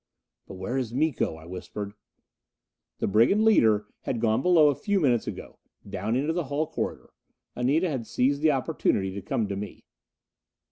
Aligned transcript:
"But 0.47 0.55
where 0.55 0.79
is 0.79 0.91
Miko?" 0.95 1.35
I 1.35 1.45
whispered. 1.45 1.93
The 2.97 3.05
brigand 3.05 3.45
leader 3.45 3.85
had 4.01 4.19
gone 4.19 4.41
below 4.41 4.69
a 4.69 4.73
few 4.75 4.99
moments 4.99 5.27
ago, 5.27 5.59
down 5.87 6.15
into 6.15 6.33
the 6.33 6.45
hull 6.45 6.65
corridor. 6.65 7.11
Anita 7.55 7.87
had 7.87 8.07
seized 8.07 8.41
the 8.41 8.49
opportunity 8.49 9.13
to 9.13 9.21
come 9.21 9.47
to 9.47 9.55
me. 9.55 9.85